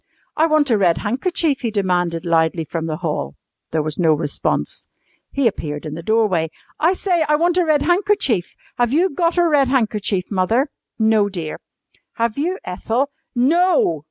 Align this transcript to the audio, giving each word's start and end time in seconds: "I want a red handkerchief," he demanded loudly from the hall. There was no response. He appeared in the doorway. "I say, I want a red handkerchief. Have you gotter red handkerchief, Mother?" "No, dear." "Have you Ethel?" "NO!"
"I 0.35 0.47
want 0.47 0.71
a 0.71 0.79
red 0.79 0.97
handkerchief," 0.97 1.59
he 1.59 1.69
demanded 1.69 2.25
loudly 2.25 2.65
from 2.65 2.87
the 2.87 2.97
hall. 3.05 3.35
There 3.69 3.83
was 3.83 3.99
no 3.99 4.13
response. 4.15 4.87
He 5.31 5.45
appeared 5.45 5.85
in 5.85 5.93
the 5.93 6.01
doorway. 6.01 6.49
"I 6.79 6.93
say, 6.93 7.23
I 7.29 7.35
want 7.35 7.59
a 7.59 7.65
red 7.65 7.83
handkerchief. 7.83 8.55
Have 8.79 8.91
you 8.91 9.11
gotter 9.11 9.47
red 9.47 9.67
handkerchief, 9.67 10.31
Mother?" 10.31 10.69
"No, 10.97 11.29
dear." 11.29 11.59
"Have 12.13 12.35
you 12.35 12.57
Ethel?" 12.65 13.11
"NO!" 13.35 13.99